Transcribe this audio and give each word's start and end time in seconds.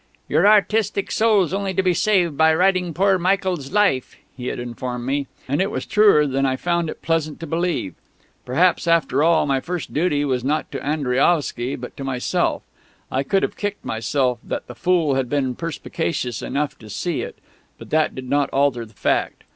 "Your 0.27 0.47
artistic 0.47 1.11
soul's 1.11 1.53
only 1.53 1.75
to 1.75 1.83
be 1.83 1.93
saved 1.93 2.35
by 2.35 2.55
writing 2.55 2.91
poor 2.91 3.19
Michael's 3.19 3.71
'Life,'" 3.71 4.15
he 4.35 4.47
had 4.47 4.57
informed 4.57 5.05
me... 5.05 5.27
and 5.47 5.61
it 5.61 5.69
was 5.69 5.85
truer 5.85 6.25
than 6.25 6.43
I 6.43 6.55
found 6.55 6.89
it 6.89 7.03
pleasant 7.03 7.39
to 7.39 7.45
believe. 7.45 7.93
Perhaps, 8.43 8.87
after 8.87 9.21
all, 9.21 9.45
my 9.45 9.59
first 9.59 9.93
duty 9.93 10.25
was 10.25 10.43
not 10.43 10.71
to 10.71 10.83
Andriaovsky, 10.83 11.75
but 11.75 11.95
to 11.97 12.03
myself. 12.03 12.63
I 13.11 13.21
could 13.21 13.43
have 13.43 13.55
kicked 13.55 13.85
myself 13.85 14.39
that 14.43 14.65
the 14.65 14.73
fool 14.73 15.13
had 15.13 15.29
been 15.29 15.53
perspicacious 15.53 16.41
enough 16.41 16.79
to 16.79 16.89
see 16.89 17.21
it, 17.21 17.37
but 17.77 17.91
that 17.91 18.15
did 18.15 18.27
not 18.27 18.49
alter 18.49 18.85
the 18.85 18.95
fact. 18.95 19.43